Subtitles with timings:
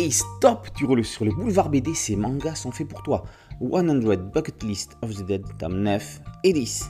[0.00, 3.24] Et stop, tu roules sur le boulevard BD, ces mangas sont faits pour toi.
[3.60, 6.88] 100 Bucket List of the Dead, tome 9 et 10.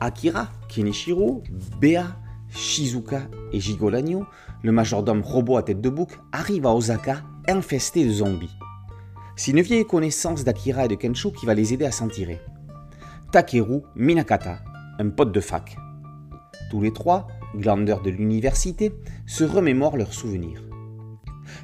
[0.00, 1.42] Akira, Kenichiro,
[1.80, 2.04] Bea,
[2.50, 4.26] Shizuka et Jigolanyo,
[4.62, 8.54] le majordome robot à tête de bouc, arrivent à Osaka infesté de zombies.
[9.34, 12.42] C'est une vieille connaissance d'Akira et de Kensho qui va les aider à s'en tirer.
[13.30, 14.58] Takeru Minakata,
[14.98, 15.78] un pote de fac.
[16.70, 17.26] Tous les trois,
[17.56, 18.92] glandeurs de l'université,
[19.26, 20.62] se remémorent leurs souvenirs.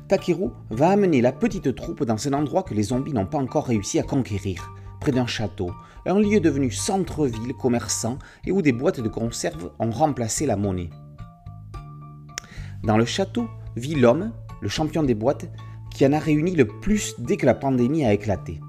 [0.09, 3.67] Takeru va amener la petite troupe dans un endroit que les zombies n'ont pas encore
[3.67, 5.71] réussi à conquérir, près d'un château,
[6.07, 10.89] un lieu devenu centre-ville commerçant et où des boîtes de conserve ont remplacé la monnaie.
[12.85, 15.51] Dans le château vit l'homme, le champion des boîtes,
[15.95, 18.61] qui en a réuni le plus dès que la pandémie a éclaté.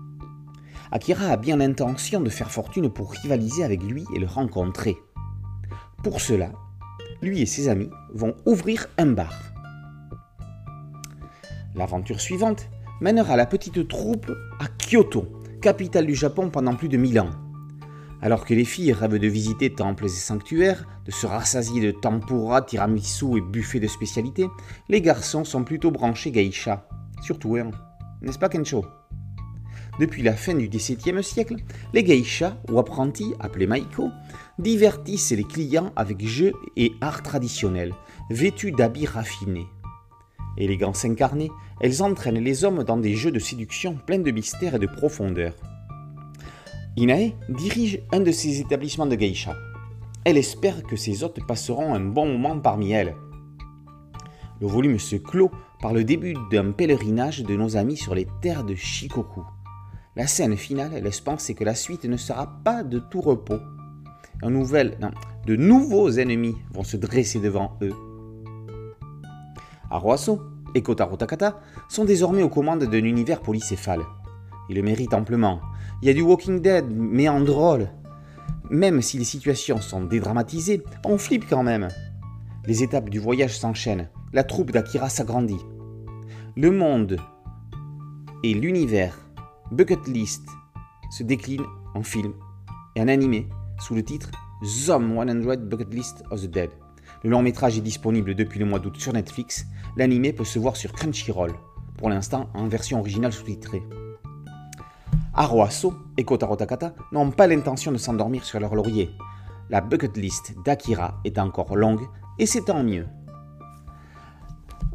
[0.91, 4.97] Akira a bien l'intention de faire fortune pour rivaliser avec lui et le rencontrer.
[6.03, 6.51] Pour cela,
[7.21, 9.33] lui et ses amis vont ouvrir un bar.
[11.75, 15.27] L'aventure suivante mènera la petite troupe à Kyoto,
[15.61, 17.29] capitale du Japon pendant plus de mille ans.
[18.21, 22.61] Alors que les filles rêvent de visiter temples et sanctuaires, de se rassasier de tempura,
[22.63, 24.47] tiramisu et buffets de spécialités,
[24.89, 26.87] les garçons sont plutôt branchés geisha.
[27.21, 27.71] Surtout hein,
[28.21, 28.83] n'est-ce pas Kencho?
[29.99, 31.55] Depuis la fin du XVIIe siècle,
[31.93, 34.09] les geishas, ou apprentis, appelés maiko,
[34.57, 37.93] divertissent les clients avec jeux et arts traditionnels,
[38.29, 39.67] vêtus d'habits raffinés.
[40.57, 44.79] Élégances incarnées, elles entraînent les hommes dans des jeux de séduction pleins de mystère et
[44.79, 45.53] de profondeur.
[46.97, 49.55] Inae dirige un de ces établissements de geisha.
[50.25, 53.15] Elle espère que ses hôtes passeront un bon moment parmi elles.
[54.59, 55.49] Le volume se clôt
[55.81, 59.43] par le début d'un pèlerinage de nos amis sur les terres de Shikoku.
[60.17, 63.59] La scène finale laisse penser que la suite ne sera pas de tout repos.
[64.41, 67.93] De nouveaux ennemis vont se dresser devant eux.
[69.89, 70.41] Aroaso
[70.75, 74.01] et Kotaro Takata sont désormais aux commandes d'un univers polycéphale.
[74.69, 75.61] Ils le méritent amplement.
[76.01, 77.89] Il y a du Walking Dead, mais en drôle.
[78.69, 81.87] Même si les situations sont dédramatisées, on flippe quand même.
[82.65, 84.09] Les étapes du voyage s'enchaînent.
[84.31, 85.65] La troupe d'Akira s'agrandit.
[86.55, 87.17] Le monde
[88.43, 89.17] et l'univers
[89.71, 90.47] Bucket List
[91.11, 91.65] se déclinent
[91.95, 92.33] en film
[92.95, 93.49] et en animé
[93.79, 94.29] sous le titre
[94.63, 96.69] Zom 100 Bucket List of the Dead.
[97.23, 99.65] Le long métrage est disponible depuis le mois d'août sur Netflix.
[99.97, 101.53] L'animé peut se voir sur Crunchyroll,
[101.97, 103.83] pour l'instant en version originale sous-titrée.
[105.33, 109.09] Aroaso et Kotaro Takata n'ont pas l'intention de s'endormir sur leur laurier.
[109.69, 112.07] La bucket list d'Akira est encore longue
[112.39, 113.05] et c'est tant mieux.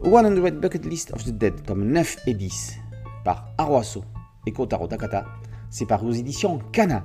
[0.03, 2.77] 100 Bucket List of the Dead, tome 9 et 10,
[3.25, 4.05] par Aroaso
[4.47, 5.25] et Kotaro Takata,
[5.71, 7.05] c'est paru aux éditions Kana.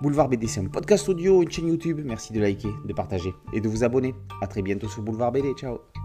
[0.00, 2.00] Boulevard BD, c'est un podcast audio, une chaîne YouTube.
[2.04, 4.14] Merci de liker, de partager et de vous abonner.
[4.40, 5.52] A très bientôt sur Boulevard BD.
[5.54, 5.97] Ciao